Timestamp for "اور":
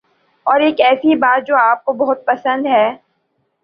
0.45-0.59